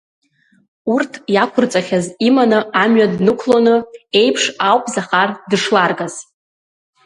[0.93, 3.75] Урҭ иақәырҵахьаз иманы амҩа днықәлоны,
[4.19, 6.15] еиԥш ауп Захар дышларгаз.